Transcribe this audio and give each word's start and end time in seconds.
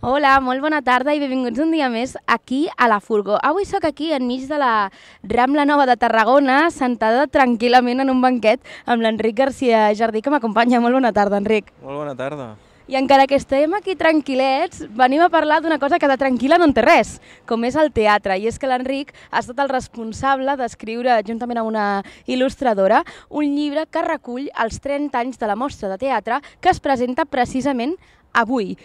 Hola, 0.00 0.38
molt 0.40 0.62
bona 0.64 0.78
tarda 0.80 1.12
i 1.12 1.18
benvinguts 1.20 1.60
un 1.60 1.74
dia 1.74 1.90
més 1.92 2.14
aquí 2.24 2.62
a 2.80 2.86
la 2.88 3.02
Furgo. 3.04 3.34
Avui 3.44 3.66
sóc 3.68 3.84
aquí 3.84 4.06
enmig 4.16 4.46
de 4.48 4.56
la 4.56 4.88
Rambla 5.28 5.66
Nova 5.68 5.84
de 5.84 5.98
Tarragona, 6.00 6.70
sentada 6.72 7.26
tranquil·lament 7.28 8.00
en 8.00 8.08
un 8.08 8.22
banquet 8.24 8.64
amb 8.88 9.04
l'Enric 9.04 9.36
Garcia 9.36 9.90
Jardí, 9.92 10.22
que 10.24 10.32
m'acompanya. 10.32 10.80
Molt 10.80 10.96
bona 10.96 11.10
tarda, 11.12 11.36
Enric. 11.36 11.68
Molt 11.84 12.00
bona 12.00 12.14
tarda. 12.16 12.46
I 12.88 12.96
encara 12.96 13.26
que 13.28 13.36
estem 13.36 13.76
aquí 13.76 13.92
tranquil·lets, 13.92 14.86
venim 14.96 15.20
a 15.20 15.28
parlar 15.28 15.60
d'una 15.60 15.78
cosa 15.78 15.98
que 16.00 16.08
de 16.08 16.16
tranquil·la 16.16 16.56
no 16.56 16.70
en 16.70 16.72
té 16.72 16.86
res, 16.86 17.12
com 17.44 17.68
és 17.68 17.76
el 17.76 17.92
teatre. 17.92 18.38
I 18.40 18.48
és 18.48 18.56
que 18.56 18.72
l'Enric 18.72 19.12
ha 19.28 19.44
estat 19.44 19.60
el 19.60 19.68
responsable 19.68 20.56
d'escriure, 20.56 21.18
juntament 21.28 21.60
amb 21.60 21.74
una 21.74 21.84
il·lustradora, 22.24 23.02
un 23.28 23.52
llibre 23.52 23.84
que 23.84 24.06
recull 24.08 24.48
els 24.64 24.80
30 24.80 25.20
anys 25.26 25.36
de 25.36 25.52
la 25.52 25.60
mostra 25.60 25.92
de 25.92 26.00
teatre 26.00 26.40
que 26.64 26.72
es 26.72 26.80
presenta 26.80 27.28
precisament 27.28 27.98
avui. 28.32 28.78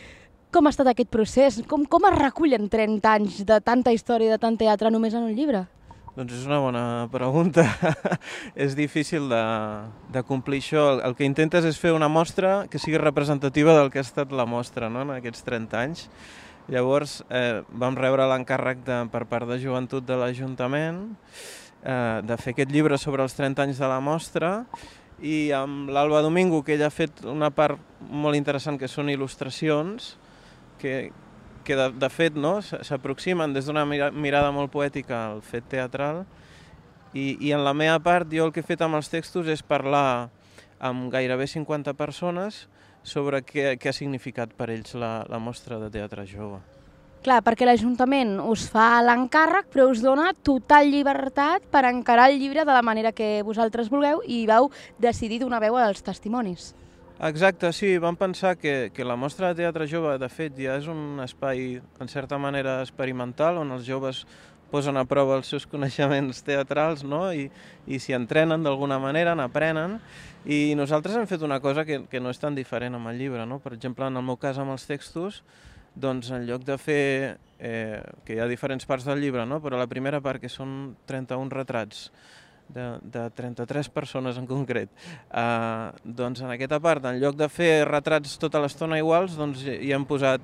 Com 0.56 0.70
ha 0.70 0.72
estat 0.72 0.88
aquest 0.88 1.10
procés? 1.12 1.58
Com, 1.68 1.82
com 1.84 2.06
es 2.08 2.14
recullen 2.16 2.70
30 2.72 3.10
anys 3.12 3.42
de 3.44 3.58
tanta 3.60 3.92
història 3.92 4.32
de 4.32 4.40
tant 4.40 4.56
teatre 4.56 4.88
només 4.88 5.12
en 5.12 5.26
un 5.28 5.34
llibre? 5.36 5.66
Doncs 6.16 6.32
és 6.32 6.46
una 6.48 6.62
bona 6.64 6.84
pregunta. 7.12 7.66
és 8.66 8.78
difícil 8.78 9.28
de, 9.28 9.42
de 10.16 10.24
complir 10.24 10.62
això. 10.64 10.86
El, 10.94 11.04
el 11.10 11.18
que 11.20 11.28
intentes 11.28 11.68
és 11.68 11.82
fer 11.82 11.92
una 11.92 12.08
mostra 12.08 12.70
que 12.72 12.80
sigui 12.80 13.04
representativa 13.04 13.76
del 13.76 13.92
que 13.92 14.00
ha 14.00 14.08
estat 14.08 14.32
la 14.32 14.48
mostra 14.48 14.88
no? 14.88 15.04
en 15.04 15.12
aquests 15.18 15.44
30 15.44 15.82
anys. 15.82 16.08
Llavors 16.72 17.20
eh, 17.28 17.60
vam 17.76 18.00
rebre 18.00 18.32
l'encàrrec 18.32 18.88
per 19.12 19.26
part 19.28 19.52
de 19.52 19.60
joventut 19.60 20.08
de 20.08 20.16
l'Ajuntament 20.24 21.04
eh, 21.84 22.24
de 22.24 22.40
fer 22.40 22.56
aquest 22.56 22.72
llibre 22.72 22.96
sobre 22.96 23.28
els 23.28 23.36
30 23.36 23.68
anys 23.68 23.84
de 23.84 23.92
la 23.92 24.00
mostra 24.00 24.62
i 25.20 25.50
amb 25.52 25.92
l'Alba 25.92 26.24
Domingo, 26.24 26.64
que 26.64 26.80
ella 26.80 26.88
ha 26.88 26.96
fet 26.96 27.26
una 27.28 27.52
part 27.52 27.76
molt 28.08 28.40
interessant 28.40 28.80
que 28.80 28.88
són 28.88 29.12
il·lustracions, 29.12 30.16
que, 30.80 31.12
que 31.64 31.76
de, 31.76 31.90
de 31.98 32.10
fet 32.14 32.38
no, 32.38 32.58
s'aproximen 32.62 33.54
des 33.56 33.68
d'una 33.68 33.86
mirada 33.86 34.52
molt 34.56 34.72
poètica 34.74 35.26
al 35.32 35.42
fet 35.46 35.68
teatral 35.72 36.24
i, 37.16 37.38
i 37.40 37.52
en 37.56 37.64
la 37.64 37.74
meva 37.74 37.98
part 38.04 38.30
jo 38.32 38.48
el 38.48 38.54
que 38.54 38.62
he 38.62 38.68
fet 38.68 38.84
amb 38.86 39.00
els 39.00 39.10
textos 39.10 39.48
és 39.52 39.64
parlar 39.64 40.30
amb 40.84 41.10
gairebé 41.14 41.48
50 41.48 41.96
persones 41.96 42.66
sobre 43.06 43.42
què, 43.46 43.76
què 43.80 43.90
ha 43.90 43.96
significat 43.96 44.54
per 44.58 44.70
ells 44.74 44.96
la, 44.98 45.20
la 45.30 45.40
mostra 45.40 45.80
de 45.80 45.92
teatre 45.94 46.26
jove. 46.28 46.60
Clar, 47.26 47.40
perquè 47.42 47.66
l'Ajuntament 47.66 48.36
us 48.44 48.68
fa 48.70 49.00
l'encàrrec, 49.02 49.72
però 49.74 49.88
us 49.90 50.04
dona 50.04 50.28
total 50.46 50.92
llibertat 50.94 51.64
per 51.74 51.82
encarar 51.90 52.28
el 52.30 52.38
llibre 52.38 52.66
de 52.68 52.74
la 52.76 52.84
manera 52.86 53.16
que 53.18 53.40
vosaltres 53.46 53.90
vulgueu 53.90 54.22
i 54.30 54.44
vau 54.46 54.70
decidir 55.02 55.40
donar 55.42 55.64
veu 55.64 55.80
als 55.82 56.06
testimonis. 56.06 56.74
Exacte, 57.16 57.72
sí, 57.72 57.98
vam 57.98 58.18
pensar 58.20 58.58
que, 58.58 58.92
que 58.94 59.06
la 59.06 59.16
mostra 59.16 59.54
de 59.54 59.64
teatre 59.64 59.88
jove, 59.88 60.18
de 60.20 60.28
fet, 60.28 60.58
ja 60.60 60.74
és 60.76 60.90
un 60.92 61.22
espai, 61.24 61.78
en 62.04 62.12
certa 62.12 62.36
manera, 62.36 62.82
experimental, 62.84 63.62
on 63.62 63.72
els 63.72 63.86
joves 63.88 64.26
posen 64.68 65.00
a 65.00 65.06
prova 65.08 65.38
els 65.40 65.48
seus 65.48 65.64
coneixements 65.72 66.44
teatrals 66.44 67.06
no? 67.08 67.30
I, 67.32 67.48
i 67.88 68.02
s'hi 68.04 68.18
entrenen 68.18 68.66
d'alguna 68.66 69.00
manera, 69.00 69.32
n'aprenen, 69.38 70.02
i 70.44 70.76
nosaltres 70.76 71.16
hem 71.16 71.30
fet 71.30 71.46
una 71.48 71.62
cosa 71.64 71.86
que, 71.88 72.02
que 72.12 72.20
no 72.20 72.34
és 72.36 72.42
tan 72.42 72.58
diferent 72.58 73.00
amb 73.00 73.08
el 73.14 73.22
llibre. 73.22 73.46
No? 73.48 73.62
Per 73.64 73.72
exemple, 73.78 74.12
en 74.12 74.20
el 74.20 74.28
meu 74.28 74.36
cas 74.36 74.60
amb 74.60 74.76
els 74.76 74.84
textos, 74.90 75.40
doncs 75.96 76.34
en 76.36 76.44
lloc 76.50 76.68
de 76.68 76.76
fer, 76.76 77.04
eh, 77.64 78.02
que 78.28 78.36
hi 78.36 78.44
ha 78.44 78.52
diferents 78.52 78.84
parts 78.84 79.08
del 79.08 79.24
llibre, 79.24 79.48
no? 79.48 79.62
però 79.64 79.80
la 79.80 79.88
primera 79.88 80.20
part, 80.20 80.44
que 80.44 80.52
són 80.52 80.98
31 81.08 81.48
retrats, 81.56 82.10
de, 82.70 82.86
de 83.02 83.30
33 83.38 83.90
persones 83.94 84.38
en 84.38 84.48
concret. 84.50 84.90
Uh, 85.30 85.94
doncs 86.04 86.42
en 86.44 86.52
aquesta 86.54 86.80
part, 86.84 87.06
en 87.06 87.20
lloc 87.22 87.38
de 87.40 87.50
fer 87.52 87.86
retrats 87.88 88.38
tota 88.42 88.62
l'estona 88.64 89.00
iguals, 89.02 89.38
doncs 89.40 89.64
hi 89.66 89.94
hem 89.96 90.06
posat 90.08 90.44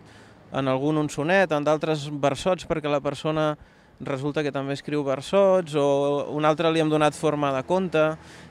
en 0.52 0.67
algun 0.67 1.00
un 1.00 1.09
sonet, 1.09 1.52
en 1.52 1.63
d'altres 1.63 2.09
versots, 2.11 2.67
perquè 2.67 2.91
la 2.91 3.02
persona 3.03 3.53
resulta 4.02 4.41
que 4.44 4.52
també 4.52 4.73
escriu 4.73 5.03
versots, 5.05 5.75
o 5.78 6.28
un 6.33 6.45
altre 6.45 6.72
li 6.72 6.81
hem 6.81 6.89
donat 6.89 7.16
forma 7.16 7.52
de 7.55 7.61
conte, 7.67 8.03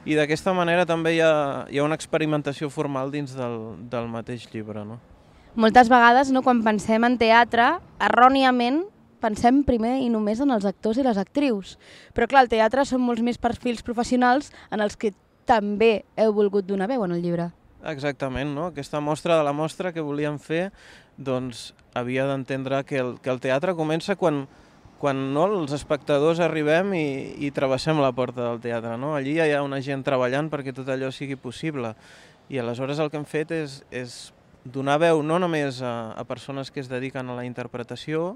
i 0.07 0.17
d'aquesta 0.17 0.55
manera 0.57 0.87
també 0.87 1.17
hi 1.17 1.23
ha, 1.25 1.33
hi 1.71 1.81
ha 1.81 1.87
una 1.87 1.99
experimentació 1.99 2.71
formal 2.71 3.11
dins 3.11 3.35
del, 3.37 3.59
del 3.91 4.09
mateix 4.09 4.47
llibre. 4.55 4.85
No? 4.87 5.01
Moltes 5.59 5.91
vegades, 5.91 6.31
no, 6.31 6.45
quan 6.47 6.63
pensem 6.63 7.05
en 7.05 7.19
teatre, 7.19 7.73
erròniament 7.99 8.85
pensem 9.21 9.63
primer 9.67 9.99
i 10.03 10.09
només 10.13 10.41
en 10.41 10.51
els 10.55 10.67
actors 10.69 10.99
i 10.99 11.07
les 11.07 11.21
actrius. 11.21 11.77
Però 12.17 12.29
clar, 12.31 12.45
al 12.45 12.53
teatre 12.53 12.85
són 12.89 13.05
molts 13.05 13.25
més 13.25 13.39
perfils 13.39 13.85
professionals 13.87 14.51
en 14.71 14.81
els 14.81 14.97
que 14.97 15.13
també 15.49 16.05
heu 16.17 16.35
volgut 16.37 16.67
donar 16.67 16.89
veu 16.91 17.05
en 17.05 17.17
el 17.17 17.23
llibre. 17.25 17.51
Exactament, 17.91 18.53
no? 18.55 18.69
Aquesta 18.71 19.01
mostra 19.01 19.39
de 19.39 19.45
la 19.47 19.55
mostra 19.57 19.93
que 19.93 20.05
volíem 20.05 20.37
fer 20.39 20.69
doncs 21.17 21.71
havia 21.97 22.27
d'entendre 22.29 22.83
que, 22.85 23.01
el, 23.01 23.15
que 23.21 23.31
el 23.33 23.41
teatre 23.41 23.75
comença 23.77 24.17
quan, 24.21 24.45
quan 25.01 25.23
no, 25.35 25.47
els 25.61 25.73
espectadors 25.77 26.43
arribem 26.45 26.93
i, 26.97 27.07
i 27.47 27.51
travessem 27.57 28.01
la 28.01 28.13
porta 28.13 28.45
del 28.45 28.61
teatre. 28.61 28.97
No? 29.01 29.15
Allí 29.17 29.39
ja 29.39 29.49
hi 29.49 29.57
ha 29.57 29.65
una 29.65 29.81
gent 29.85 30.05
treballant 30.07 30.51
perquè 30.53 30.75
tot 30.77 30.89
allò 30.93 31.11
sigui 31.13 31.41
possible. 31.41 31.95
I 32.51 32.61
aleshores 32.61 33.01
el 33.01 33.11
que 33.11 33.21
hem 33.21 33.29
fet 33.29 33.55
és, 33.57 33.81
és 33.91 34.19
donar 34.65 34.99
veu 35.01 35.23
no 35.25 35.39
només 35.41 35.81
a, 35.83 36.13
a 36.13 36.25
persones 36.29 36.71
que 36.71 36.83
es 36.83 36.91
dediquen 36.91 37.31
a 37.31 37.37
la 37.39 37.47
interpretació, 37.49 38.35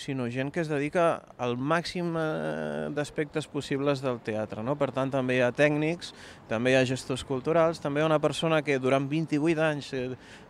sinó 0.00 0.26
gent 0.32 0.48
que 0.52 0.62
es 0.64 0.68
dedica 0.72 1.22
al 1.36 1.58
màxim 1.60 2.14
eh, 2.16 2.88
d'aspectes 2.96 3.46
possibles 3.52 4.00
del 4.00 4.20
teatre. 4.24 4.64
No? 4.64 4.74
Per 4.80 4.88
tant, 4.96 5.12
també 5.12 5.36
hi 5.36 5.42
ha 5.44 5.50
tècnics, 5.52 6.14
també 6.48 6.72
hi 6.72 6.78
ha 6.78 6.86
gestors 6.88 7.24
culturals, 7.28 7.82
també 7.84 8.00
hi 8.00 8.06
ha 8.06 8.08
una 8.08 8.20
persona 8.22 8.62
que 8.64 8.78
durant 8.80 9.08
28 9.10 9.60
anys 9.66 9.92
eh, 9.92 10.06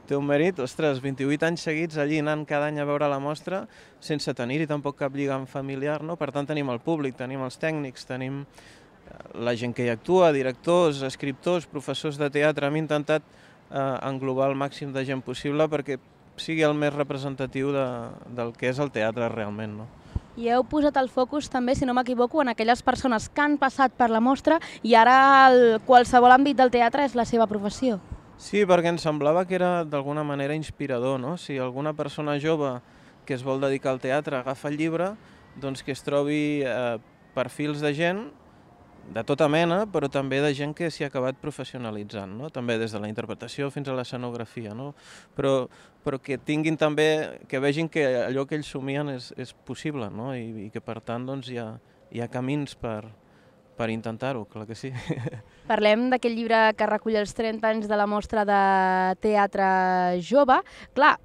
té 0.07 0.19
un 0.19 0.27
mèrit, 0.27 0.63
ostres, 0.63 1.03
28 1.03 1.49
anys 1.51 1.67
seguits 1.67 1.99
allí 1.99 2.21
anant 2.23 2.47
cada 2.47 2.71
any 2.71 2.79
a 2.79 2.87
veure 2.87 3.11
la 3.11 3.19
mostra 3.23 3.65
sense 4.03 4.35
tenir-hi 4.39 4.69
tampoc 4.71 5.01
cap 5.03 5.19
lligam 5.19 5.49
familiar. 5.51 6.01
No? 6.07 6.15
Per 6.21 6.31
tant, 6.31 6.47
tenim 6.47 6.71
el 6.71 6.79
públic, 6.87 7.19
tenim 7.19 7.43
els 7.47 7.59
tècnics, 7.59 8.07
tenim 8.07 8.45
eh, 8.45 9.19
la 9.35 9.57
gent 9.59 9.75
que 9.75 9.89
hi 9.89 9.91
actua, 9.91 10.31
directors, 10.37 11.03
escriptors, 11.11 11.67
professors 11.67 12.23
de 12.23 12.31
teatre. 12.31 12.71
Hem 12.71 12.79
intentat 12.85 13.27
eh, 13.27 13.83
englobar 14.07 14.53
el 14.55 14.59
màxim 14.59 14.95
de 14.95 15.05
gent 15.07 15.27
possible 15.27 15.67
perquè 15.71 15.99
sigui 16.41 16.65
el 16.67 16.75
més 16.75 16.95
representatiu 16.95 17.73
de, 17.75 17.87
del 18.37 18.55
que 18.57 18.71
és 18.71 18.81
el 18.83 18.93
teatre 18.95 19.29
realment. 19.33 19.81
No? 19.83 19.89
I 20.41 20.49
heu 20.55 20.63
posat 20.65 20.97
el 20.97 21.11
focus 21.13 21.51
també, 21.53 21.75
si 21.77 21.85
no 21.85 21.95
m'equivoco, 21.97 22.41
en 22.41 22.53
aquelles 22.53 22.83
persones 22.87 23.29
que 23.29 23.43
han 23.45 23.59
passat 23.61 23.93
per 23.99 24.09
la 24.11 24.23
mostra 24.25 24.61
i 24.83 24.95
ara 24.97 25.17
el, 25.51 25.81
qualsevol 25.87 26.33
àmbit 26.33 26.57
del 26.57 26.73
teatre 26.73 27.05
és 27.05 27.17
la 27.19 27.27
seva 27.29 27.49
professió. 27.51 27.99
Sí, 28.41 28.63
perquè 28.65 28.89
ens 28.89 29.05
semblava 29.05 29.45
que 29.45 29.59
era 29.59 29.85
d'alguna 29.85 30.25
manera 30.25 30.57
inspirador, 30.57 31.19
no? 31.21 31.37
Si 31.37 31.59
alguna 31.59 31.93
persona 31.93 32.39
jove 32.41 32.79
que 33.29 33.37
es 33.37 33.45
vol 33.45 33.61
dedicar 33.61 33.93
al 33.93 34.01
teatre 34.01 34.39
agafa 34.39 34.71
el 34.71 34.79
llibre, 34.81 35.11
doncs 35.61 35.83
que 35.85 35.93
es 35.93 36.01
trobi 36.07 36.63
eh, 36.65 36.97
perfils 37.35 37.83
de 37.85 37.93
gent 37.95 38.23
de 39.11 39.23
tota 39.27 39.49
mena, 39.51 39.85
però 39.91 40.09
també 40.13 40.39
de 40.43 40.53
gent 40.55 40.75
que 40.77 40.91
s'hi 40.91 41.05
ha 41.05 41.11
acabat 41.11 41.39
professionalitzant, 41.43 42.37
no? 42.39 42.51
també 42.55 42.77
des 42.79 42.93
de 42.95 43.01
la 43.03 43.09
interpretació 43.11 43.71
fins 43.75 43.89
a 43.89 43.97
l'escenografia, 43.97 44.75
no? 44.77 44.93
però, 45.37 45.67
però 46.05 46.21
que 46.23 46.39
tinguin 46.39 46.79
també, 46.79 47.41
que 47.51 47.59
vegin 47.63 47.91
que 47.91 48.05
allò 48.27 48.47
que 48.47 48.59
ells 48.61 48.71
somien 48.71 49.11
és, 49.17 49.33
és 49.41 49.55
possible 49.67 50.11
no? 50.15 50.31
I, 50.37 50.67
i 50.67 50.71
que 50.71 50.83
per 50.85 51.01
tant 51.03 51.27
doncs, 51.27 51.51
hi, 51.51 51.59
ha, 51.59 51.73
hi 52.13 52.23
ha 52.23 52.31
camins 52.31 52.77
per, 52.79 53.03
per 53.81 53.89
intentar-ho, 53.91 54.45
clar 54.51 54.67
que 54.69 54.77
sí. 54.79 54.93
Parlem 55.71 56.09
d'aquell 56.13 56.37
llibre 56.37 56.63
que 56.77 56.89
recull 56.91 57.19
els 57.19 57.35
30 57.35 57.67
anys 57.73 57.91
de 57.91 57.99
la 57.99 58.07
mostra 58.11 58.45
de 58.45 58.63
teatre 59.25 59.71
jove. 60.21 60.61
Clar, 60.95 61.17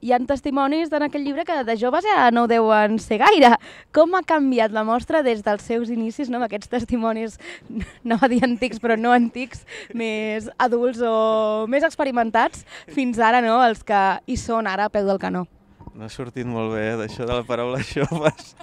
hi 0.00 0.12
han 0.16 0.26
testimonis 0.28 0.92
en 0.96 1.04
aquell 1.04 1.24
llibre 1.26 1.44
que 1.44 1.58
de 1.64 1.76
joves 1.80 2.06
ja 2.08 2.30
no 2.32 2.46
deuen 2.50 2.98
ser 3.02 3.20
gaire. 3.22 3.52
Com 3.94 4.16
ha 4.16 4.22
canviat 4.26 4.72
la 4.72 4.84
mostra 4.84 5.22
des 5.26 5.44
dels 5.44 5.66
seus 5.66 5.92
inicis, 5.92 6.30
no? 6.30 6.40
amb 6.40 6.48
aquests 6.48 6.72
testimonis, 6.72 7.38
no 8.08 8.18
a 8.20 8.28
dir 8.32 8.42
antics, 8.46 8.80
però 8.80 8.96
no 8.98 9.12
antics, 9.12 9.64
més 9.94 10.48
adults 10.58 11.04
o 11.04 11.66
més 11.68 11.86
experimentats, 11.86 12.64
fins 12.88 13.20
ara, 13.20 13.44
no?, 13.44 13.60
els 13.64 13.84
que 13.84 14.04
hi 14.26 14.36
són 14.40 14.70
ara 14.70 14.88
a 14.88 14.92
peu 14.92 15.06
del 15.06 15.20
canó. 15.20 15.46
No 15.90 16.06
ha 16.06 16.12
sortit 16.12 16.46
molt 16.46 16.70
bé, 16.72 16.84
eh, 16.92 16.96
d'això 16.96 17.26
de 17.26 17.34
la 17.34 17.44
paraula 17.44 17.80
joves. 17.94 18.54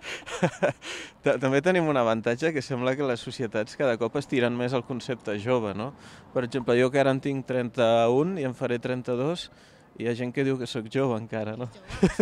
També 1.27 1.59
tenim 1.61 1.89
un 1.91 1.99
avantatge 1.99 2.53
que 2.55 2.63
sembla 2.63 2.95
que 2.95 3.05
les 3.05 3.21
societats 3.21 3.75
cada 3.77 3.97
cop 3.99 4.15
estiren 4.17 4.55
més 4.57 4.73
el 4.73 4.85
concepte 4.87 5.35
jove, 5.43 5.73
no? 5.75 5.91
Per 6.33 6.45
exemple, 6.47 6.77
jo 6.79 6.89
que 6.89 7.01
ara 7.03 7.11
en 7.13 7.19
tinc 7.21 7.45
31 7.49 8.39
i 8.39 8.47
en 8.47 8.55
faré 8.55 8.79
32, 8.79 9.49
hi 9.97 10.05
ha 10.05 10.13
gent 10.13 10.29
que 10.33 10.43
diu 10.45 10.59
que 10.59 10.67
sóc 10.69 10.85
jove 10.93 11.17
encara, 11.17 11.55
no? 11.57 11.65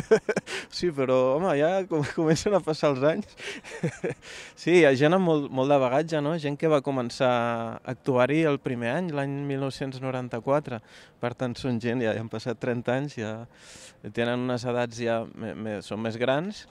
sí, 0.78 0.94
però, 0.96 1.18
home, 1.36 1.52
ja 1.60 1.82
com, 1.90 2.06
comencen 2.16 2.56
a 2.56 2.62
passar 2.64 2.94
els 2.94 3.04
anys. 3.04 3.36
sí, 4.62 4.78
hi 4.78 4.86
ha 4.88 4.94
gent 4.96 5.18
amb 5.18 5.28
molt, 5.28 5.50
molt 5.52 5.74
de 5.74 5.80
bagatge, 5.84 6.22
no? 6.24 6.38
Gent 6.40 6.56
que 6.62 6.72
va 6.72 6.80
començar 6.86 7.32
a 7.36 7.68
actuar-hi 7.96 8.46
el 8.48 8.62
primer 8.64 8.94
any, 8.96 9.12
l'any 9.18 9.36
1994. 9.52 10.80
Per 11.20 11.34
tant, 11.36 11.60
són 11.60 11.82
gent, 11.84 12.06
ja, 12.06 12.16
ja 12.16 12.24
han 12.24 12.32
passat 12.32 12.64
30 12.64 12.96
anys, 12.96 13.20
ja 13.20 13.36
tenen 14.16 14.48
unes 14.48 14.64
edats 14.70 15.02
ja, 15.02 15.24
me, 15.36 15.52
me, 15.56 15.78
són 15.84 16.00
més 16.06 16.16
grans, 16.22 16.64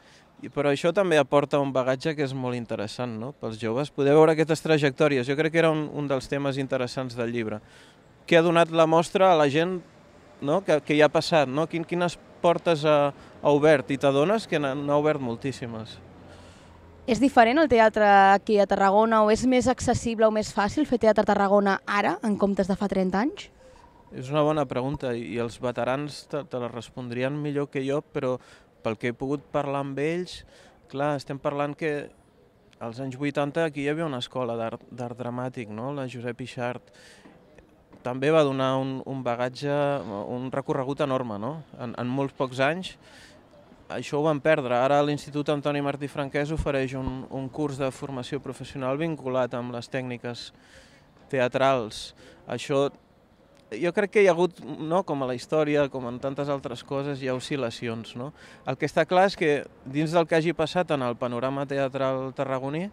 però 0.54 0.72
això 0.72 0.92
també 0.96 1.18
aporta 1.20 1.60
un 1.60 1.72
bagatge 1.72 2.14
que 2.16 2.24
és 2.24 2.34
molt 2.36 2.56
interessant 2.56 3.18
no? 3.20 3.32
pels 3.40 3.60
joves. 3.60 3.92
Poder 3.92 4.16
veure 4.16 4.32
aquestes 4.32 4.64
trajectòries, 4.64 5.28
jo 5.28 5.36
crec 5.36 5.52
que 5.52 5.60
era 5.62 5.72
un, 5.72 5.90
un 5.92 6.08
dels 6.08 6.28
temes 6.32 6.56
interessants 6.60 7.16
del 7.18 7.32
llibre. 7.32 7.60
Què 8.24 8.38
ha 8.38 8.44
donat 8.44 8.72
la 8.72 8.88
mostra 8.88 9.32
a 9.32 9.36
la 9.36 9.50
gent 9.52 9.82
no? 10.44 10.60
que, 10.64 10.78
que 10.84 10.96
hi 10.96 11.02
ha 11.04 11.10
passat, 11.12 11.48
no? 11.48 11.66
Quin, 11.70 11.86
quines 11.88 12.18
portes 12.44 12.84
ha, 12.84 13.12
ha 13.40 13.54
obert 13.56 13.90
i 13.90 13.98
t'adones 14.00 14.46
que 14.48 14.60
n'ha 14.60 14.98
obert 14.98 15.22
moltíssimes. 15.22 15.96
És 17.04 17.20
diferent 17.20 17.60
el 17.60 17.68
teatre 17.68 18.06
aquí 18.32 18.56
a 18.60 18.64
Tarragona 18.68 19.20
o 19.24 19.30
és 19.32 19.42
més 19.48 19.66
accessible 19.68 20.24
o 20.24 20.32
més 20.32 20.54
fàcil 20.56 20.86
fer 20.88 21.00
teatre 21.02 21.26
a 21.26 21.28
Tarragona 21.34 21.78
ara 21.84 22.14
en 22.24 22.38
comptes 22.40 22.70
de 22.70 22.76
fa 22.80 22.88
30 22.88 23.20
anys? 23.20 23.48
És 24.14 24.30
una 24.30 24.44
bona 24.46 24.64
pregunta 24.64 25.10
i 25.16 25.36
els 25.42 25.58
veterans 25.60 26.22
te, 26.30 26.44
te 26.48 26.60
la 26.62 26.70
respondrien 26.70 27.36
millor 27.36 27.68
que 27.68 27.82
jo, 27.84 27.98
però 28.14 28.38
pel 28.84 28.96
que 29.00 29.10
he 29.10 29.16
pogut 29.16 29.44
parlar 29.52 29.82
amb 29.84 29.98
ells, 30.00 30.44
clar, 30.88 31.14
estem 31.18 31.40
parlant 31.42 31.74
que 31.76 31.92
als 32.84 33.00
anys 33.00 33.16
80 33.20 33.64
aquí 33.64 33.84
hi 33.84 33.90
havia 33.92 34.06
una 34.06 34.20
escola 34.22 34.56
d'art 34.56 35.18
dramàtic, 35.18 35.68
no? 35.68 35.92
la 35.92 36.06
Josep 36.08 36.40
Ixart. 36.44 36.92
També 38.04 38.28
va 38.30 38.44
donar 38.44 38.74
un, 38.76 38.98
un 39.08 39.22
bagatge, 39.24 39.74
un 40.28 40.50
recorregut 40.52 41.00
enorme, 41.00 41.38
no? 41.40 41.54
En, 41.80 41.94
en 41.96 42.10
molts 42.10 42.36
pocs 42.36 42.60
anys 42.60 42.98
això 43.88 44.18
ho 44.18 44.24
van 44.24 44.40
perdre. 44.40 44.76
Ara 44.76 45.02
l'Institut 45.04 45.50
Antoni 45.52 45.82
Martí 45.84 46.08
Franquès 46.08 46.52
ofereix 46.54 46.94
un, 46.98 47.24
un 47.30 47.48
curs 47.48 47.78
de 47.80 47.90
formació 47.92 48.40
professional 48.40 48.98
vinculat 49.00 49.54
amb 49.54 49.74
les 49.74 49.90
tècniques 49.92 50.50
teatrals. 51.30 52.14
Això 52.48 52.88
jo 53.74 53.92
crec 53.92 54.12
que 54.14 54.22
hi 54.22 54.28
ha 54.28 54.32
hagut, 54.32 54.60
no, 54.62 55.02
com 55.06 55.22
a 55.22 55.28
la 55.28 55.34
història, 55.34 55.88
com 55.90 56.06
en 56.08 56.18
tantes 56.22 56.48
altres 56.52 56.84
coses, 56.86 57.20
hi 57.20 57.28
ha 57.28 57.36
oscil·lacions. 57.36 58.14
No? 58.20 58.32
El 58.66 58.78
que 58.78 58.88
està 58.88 59.04
clar 59.08 59.26
és 59.30 59.36
que 59.36 59.52
dins 59.84 60.14
del 60.14 60.28
que 60.30 60.38
hagi 60.38 60.54
passat 60.56 60.94
en 60.94 61.04
el 61.06 61.16
panorama 61.20 61.66
teatral 61.66 62.32
tarragoní 62.36 62.88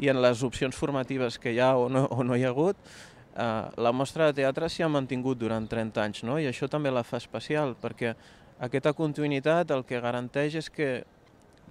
i 0.00 0.10
en 0.10 0.20
les 0.24 0.42
opcions 0.42 0.76
formatives 0.76 1.38
que 1.38 1.54
hi 1.54 1.60
ha 1.62 1.74
o 1.78 1.88
no, 1.88 2.06
o 2.10 2.24
no 2.26 2.36
hi 2.36 2.44
ha 2.44 2.52
hagut, 2.52 2.76
eh, 3.36 3.64
la 3.76 3.92
mostra 3.92 4.30
de 4.30 4.40
teatre 4.40 4.68
s'hi 4.68 4.84
ha 4.84 4.88
mantingut 4.88 5.38
durant 5.38 5.66
30 5.68 6.02
anys, 6.02 6.22
no? 6.24 6.38
i 6.38 6.46
això 6.50 6.68
també 6.70 6.92
la 6.94 7.04
fa 7.04 7.20
especial, 7.22 7.74
perquè 7.80 8.14
aquesta 8.64 8.94
continuïtat 8.94 9.74
el 9.74 9.84
que 9.84 10.00
garanteix 10.00 10.54
és 10.62 10.70
que 10.70 11.04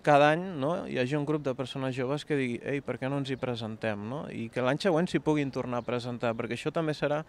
cada 0.04 0.34
any 0.34 0.44
no, 0.60 0.74
hi 0.86 0.98
hagi 1.00 1.16
un 1.16 1.26
grup 1.26 1.46
de 1.46 1.54
persones 1.56 1.96
joves 1.96 2.26
que 2.28 2.36
digui 2.36 2.58
ei, 2.68 2.82
per 2.84 2.98
què 3.00 3.08
no 3.10 3.22
ens 3.22 3.32
hi 3.32 3.38
presentem? 3.40 4.02
No? 4.10 4.26
I 4.28 4.50
que 4.52 4.62
l'any 4.62 4.82
següent 4.84 5.08
s'hi 5.08 5.22
puguin 5.24 5.52
tornar 5.54 5.80
a 5.80 5.88
presentar, 5.88 6.34
perquè 6.36 6.58
això 6.58 6.74
també 6.76 6.94
serà 6.98 7.22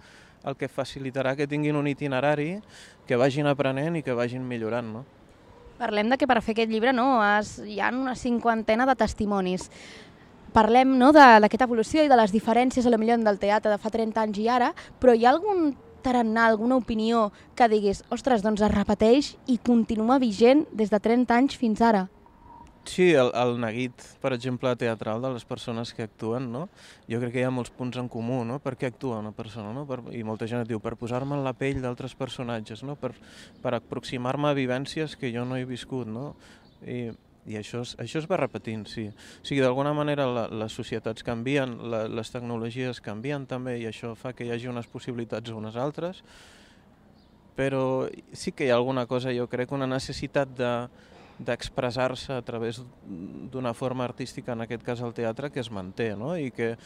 el 0.44 0.58
que 0.58 0.68
facilitarà 0.68 1.36
que 1.38 1.46
tinguin 1.46 1.78
un 1.78 1.86
itinerari, 1.86 2.58
que 3.06 3.20
vagin 3.20 3.46
aprenent 3.46 4.00
i 4.00 4.02
que 4.02 4.16
vagin 4.18 4.42
millorant. 4.48 4.90
No? 4.98 5.04
Parlem 5.78 6.10
de 6.10 6.18
que 6.18 6.26
per 6.30 6.40
fer 6.42 6.54
aquest 6.54 6.70
llibre 6.70 6.92
no, 6.94 7.06
has, 7.22 7.56
hi 7.62 7.78
ha 7.78 7.92
una 7.94 8.14
cinquantena 8.18 8.86
de 8.90 8.98
testimonis. 8.98 9.70
Parlem 10.54 10.92
no, 11.00 11.08
d'aquesta 11.10 11.66
evolució 11.66 12.04
i 12.04 12.10
de 12.10 12.14
les 12.14 12.30
diferències 12.30 12.86
a 12.86 12.90
la 12.92 12.98
millor 13.00 13.18
del 13.26 13.40
teatre 13.42 13.72
de 13.72 13.78
fa 13.82 13.90
30 13.90 14.20
anys 14.22 14.36
i 14.38 14.44
ara, 14.46 14.68
però 15.02 15.10
hi 15.10 15.24
ha 15.26 15.32
algun 15.34 15.72
tarannà, 16.04 16.44
alguna 16.46 16.76
opinió 16.78 17.30
que 17.58 17.66
diguis, 17.72 18.04
ostres, 18.14 18.44
doncs 18.44 18.62
es 18.62 18.70
repeteix 18.70 19.32
i 19.50 19.56
continua 19.58 20.20
vigent 20.22 20.62
des 20.70 20.92
de 20.92 21.00
30 21.02 21.34
anys 21.34 21.58
fins 21.58 21.82
ara? 21.82 22.04
Sí, 22.84 23.08
el, 23.16 23.32
el 23.34 23.56
neguit, 23.58 24.06
per 24.20 24.34
exemple, 24.36 24.70
teatral 24.78 25.24
de 25.24 25.32
les 25.32 25.46
persones 25.48 25.90
que 25.96 26.04
actuen, 26.04 26.50
no? 26.52 26.66
Jo 27.10 27.18
crec 27.22 27.32
que 27.34 27.40
hi 27.42 27.46
ha 27.48 27.52
molts 27.54 27.72
punts 27.74 27.96
en 27.98 28.10
comú, 28.12 28.42
no? 28.44 28.60
Per 28.62 28.76
què 28.78 28.92
actua 28.92 29.22
una 29.24 29.32
persona, 29.34 29.72
no? 29.74 29.86
Per, 29.88 30.02
I 30.12 30.22
molta 30.22 30.46
gent 30.46 30.62
et 30.62 30.70
diu, 30.70 30.82
per 30.84 30.94
posar-me 31.00 31.34
en 31.34 31.46
la 31.46 31.56
pell 31.56 31.80
d'altres 31.82 32.14
personatges, 32.14 32.84
no? 32.84 32.94
Per, 33.00 33.14
per 33.64 33.74
aproximar-me 33.80 34.52
a 34.52 34.58
vivències 34.58 35.16
que 35.16 35.32
jo 35.34 35.48
no 35.48 35.56
he 35.56 35.64
viscut, 35.66 36.06
no? 36.06 36.34
I 36.84 37.08
i 37.46 37.58
això 37.60 37.82
es, 37.84 37.94
això 38.00 38.20
es 38.22 38.26
va 38.30 38.38
repetint, 38.40 38.86
sí. 38.88 39.06
O 39.10 39.44
sigui, 39.44 39.60
d'alguna 39.60 39.92
manera 39.96 40.26
la, 40.30 40.44
les 40.64 40.72
societats 40.72 41.26
canvien, 41.26 41.76
la, 41.92 42.04
les 42.08 42.32
tecnologies 42.32 43.02
canvien 43.04 43.44
també 43.46 43.76
i 43.82 43.88
això 43.90 44.14
fa 44.16 44.32
que 44.32 44.46
hi 44.46 44.52
hagi 44.54 44.70
unes 44.70 44.88
possibilitats 44.90 45.52
o 45.52 45.58
unes 45.60 45.76
altres, 45.76 46.22
però 47.54 48.08
sí 48.32 48.52
que 48.52 48.66
hi 48.66 48.72
ha 48.72 48.78
alguna 48.80 49.06
cosa, 49.06 49.34
jo 49.36 49.46
crec, 49.50 49.72
una 49.72 49.90
necessitat 49.90 50.56
de 50.58 50.76
d'expressar-se 51.34 52.30
a 52.30 52.42
través 52.46 52.78
d'una 53.50 53.72
forma 53.74 54.04
artística, 54.04 54.52
en 54.52 54.62
aquest 54.62 54.84
cas 54.86 55.00
el 55.02 55.14
teatre, 55.14 55.50
que 55.50 55.58
es 55.58 55.70
manté, 55.70 56.12
no? 56.14 56.36
i 56.38 56.52
que 56.54 56.76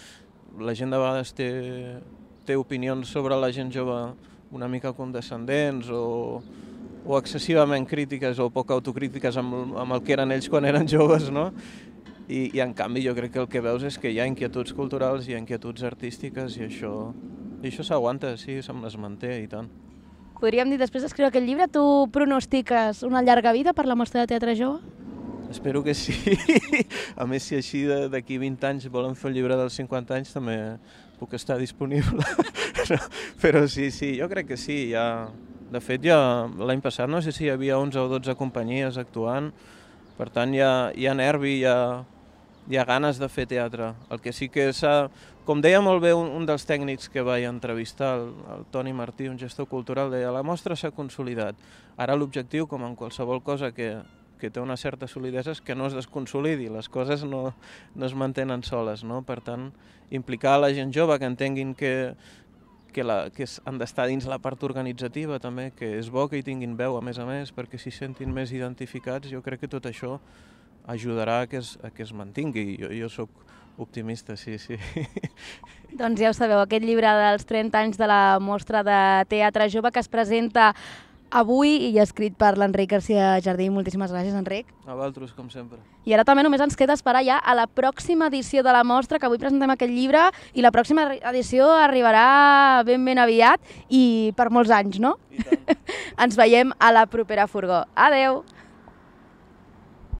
la 0.57 0.73
gent 0.73 0.89
de 0.89 1.01
vegades 1.01 1.35
té, 1.37 1.49
té 2.49 2.57
opinions 2.57 3.13
sobre 3.13 3.37
la 3.37 3.51
gent 3.53 3.69
jove 3.75 3.99
una 4.57 4.69
mica 4.69 4.95
condescendents 4.97 5.91
o, 5.93 6.41
o 7.09 7.17
excessivament 7.17 7.87
crítiques 7.89 8.39
o 8.39 8.51
poc 8.53 8.75
autocrítiques 8.75 9.39
amb, 9.41 9.79
amb 9.81 9.97
el 9.97 10.03
que 10.05 10.13
eren 10.13 10.35
ells 10.35 10.51
quan 10.53 10.69
eren 10.69 10.85
joves, 10.93 11.31
no? 11.33 11.49
I, 12.29 12.51
I 12.53 12.61
en 12.61 12.75
canvi 12.77 13.01
jo 13.07 13.15
crec 13.17 13.33
que 13.33 13.41
el 13.41 13.49
que 13.49 13.65
veus 13.65 13.87
és 13.89 13.97
que 13.97 14.13
hi 14.13 14.21
ha 14.21 14.29
inquietuds 14.29 14.75
culturals, 14.77 15.25
hi 15.25 15.33
ha 15.33 15.41
inquietuds 15.41 15.87
artístiques 15.89 16.59
i 16.61 16.67
això, 16.67 16.93
i 17.63 17.71
això 17.71 17.87
s'aguanta, 17.89 18.35
sí, 18.37 18.61
se'm 18.63 18.85
es 18.85 18.99
manté 19.01 19.39
i 19.41 19.49
tant. 19.49 19.71
Podríem 20.39 20.69
dir, 20.71 20.77
després 20.79 21.03
d'escriure 21.03 21.33
aquest 21.33 21.49
llibre, 21.49 21.67
tu 21.73 21.83
pronostiques 22.15 23.01
una 23.09 23.25
llarga 23.25 23.57
vida 23.57 23.73
per 23.75 23.89
la 23.89 23.97
mostra 23.99 24.21
de 24.21 24.31
teatre 24.31 24.55
jove? 24.61 24.85
Espero 25.49 25.81
que 25.83 25.95
sí. 25.97 26.13
A 27.17 27.25
més, 27.25 27.49
si 27.49 27.57
així 27.57 27.87
d'aquí 28.13 28.37
20 28.37 28.69
anys 28.69 28.91
volen 28.93 29.17
fer 29.17 29.33
el 29.33 29.39
llibre 29.39 29.57
dels 29.57 29.81
50 29.81 30.15
anys, 30.15 30.37
també 30.37 30.59
puc 31.19 31.33
estar 31.35 31.57
disponible. 31.59 32.23
Però 33.43 33.65
sí, 33.67 33.89
sí, 33.91 34.13
jo 34.21 34.29
crec 34.29 34.53
que 34.53 34.61
sí, 34.61 34.91
ja, 34.93 35.31
de 35.73 35.81
fet, 35.85 36.03
ja 36.05 36.19
l'any 36.49 36.81
passat 36.85 37.11
no 37.11 37.21
sé 37.25 37.33
si 37.35 37.47
hi 37.47 37.51
havia 37.53 37.79
11 37.79 38.01
o 38.01 38.07
12 38.15 38.37
companyies 38.41 38.97
actuant, 39.01 39.51
per 40.19 40.31
tant 40.35 40.55
hi 40.55 40.63
ha, 40.65 40.91
hi 40.97 41.07
ha 41.07 41.15
nervi, 41.15 41.59
hi 41.61 41.67
ha, 41.69 42.05
hi 42.69 42.79
ha 42.79 42.85
ganes 42.89 43.21
de 43.21 43.29
fer 43.29 43.47
teatre. 43.51 43.93
El 44.11 44.23
que 44.25 44.33
sí 44.33 44.49
que 44.53 44.71
s'ha... 44.73 45.09
Com 45.49 45.63
deia 45.65 45.81
molt 45.81 46.03
bé 46.05 46.11
un, 46.13 46.27
un 46.37 46.45
dels 46.45 46.67
tècnics 46.69 47.09
que 47.09 47.23
vaig 47.25 47.47
entrevistar, 47.49 48.11
el, 48.19 48.27
el 48.53 48.67
Toni 48.73 48.93
Martí, 48.93 49.31
un 49.33 49.39
gestor 49.41 49.65
cultural, 49.71 50.11
deia 50.13 50.33
la 50.35 50.43
mostra 50.45 50.77
s'ha 50.77 50.91
consolidat. 50.93 51.57
Ara 51.97 52.17
l'objectiu, 52.19 52.67
com 52.69 52.85
en 52.85 52.97
qualsevol 52.99 53.41
cosa 53.47 53.71
que, 53.73 53.95
que 54.39 54.51
té 54.53 54.61
una 54.61 54.77
certa 54.77 55.09
solidesa, 55.09 55.55
és 55.57 55.63
que 55.65 55.77
no 55.77 55.89
es 55.89 55.97
desconsolidi, 55.97 56.69
les 56.73 56.89
coses 56.93 57.25
no, 57.25 57.55
no 57.95 58.07
es 58.07 58.13
mantenen 58.13 58.61
soles. 58.65 59.07
No? 59.09 59.23
Per 59.25 59.41
tant, 59.45 59.71
implicar 60.13 60.59
la 60.61 60.73
gent 60.77 60.93
jove 60.93 61.17
que 61.17 61.33
entenguin 61.33 61.73
que, 61.79 61.95
que, 62.93 63.05
la, 63.05 63.19
que 63.35 63.45
és, 63.47 63.59
han 63.69 63.79
d'estar 63.81 64.09
dins 64.11 64.27
la 64.31 64.41
part 64.43 64.63
organitzativa 64.67 65.39
també, 65.43 65.71
que 65.77 65.97
és 65.99 66.11
bo 66.13 66.27
que 66.29 66.41
hi 66.41 66.47
tinguin 66.47 66.77
veu 66.79 66.97
a 66.99 67.03
més 67.05 67.19
a 67.19 67.27
més 67.29 67.53
perquè 67.55 67.81
s'hi 67.81 67.93
sentin 67.95 68.33
més 68.35 68.53
identificats, 68.57 69.31
jo 69.31 69.43
crec 69.45 69.65
que 69.65 69.71
tot 69.71 69.87
això 69.91 70.19
ajudarà 70.89 71.43
a 71.43 71.47
que 71.47 71.61
es, 71.61 71.77
a 71.85 71.91
que 71.91 72.03
es 72.03 72.15
mantingui. 72.17 72.79
Jo, 72.81 72.91
jo 72.97 73.09
sóc 73.13 73.45
optimista, 73.79 74.37
sí, 74.37 74.59
sí. 74.59 74.77
Doncs 76.01 76.21
ja 76.21 76.33
ho 76.33 76.37
sabeu, 76.37 76.59
aquest 76.65 76.85
llibre 76.85 77.11
dels 77.23 77.47
30 77.47 77.79
anys 77.79 78.01
de 78.01 78.09
la 78.11 78.39
mostra 78.43 78.83
de 78.85 79.01
teatre 79.31 79.69
jove 79.71 79.93
que 79.95 80.03
es 80.03 80.11
presenta 80.11 80.73
avui 81.31 81.91
i 81.91 81.99
escrit 82.01 82.35
per 82.39 82.57
l'Enric 82.59 82.91
García 82.91 83.37
Jardí. 83.45 83.69
Moltíssimes 83.71 84.13
gràcies, 84.13 84.35
Enric. 84.37 84.69
A 84.87 84.95
vosaltres, 84.95 85.33
com 85.37 85.49
sempre. 85.53 85.79
I 86.09 86.15
ara 86.17 86.25
també 86.25 86.45
només 86.47 86.63
ens 86.65 86.77
queda 86.79 86.97
esperar 86.97 87.23
ja 87.27 87.39
a 87.39 87.55
la 87.57 87.67
pròxima 87.69 88.29
edició 88.33 88.63
de 88.65 88.73
la 88.73 88.85
mostra, 88.85 89.19
que 89.19 89.29
avui 89.29 89.41
presentem 89.41 89.71
aquest 89.75 89.93
llibre, 89.93 90.29
i 90.55 90.65
la 90.65 90.73
pròxima 90.75 91.09
edició 91.33 91.69
arribarà 91.77 92.85
ben 92.89 93.05
ben 93.05 93.19
aviat 93.19 93.61
i 93.89 94.33
per 94.37 94.49
molts 94.51 94.73
anys, 94.73 95.01
no? 95.01 95.17
Ens 96.23 96.39
veiem 96.39 96.73
a 96.79 96.93
la 96.93 97.07
propera 97.07 97.47
furgó. 97.47 97.85
Adeu! 97.95 98.43